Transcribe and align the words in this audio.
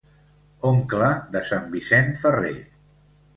Oncle 0.69 1.09
de 1.35 1.43
Sant 1.51 1.69
Vicent 1.75 2.11
Ferrer. 2.23 2.57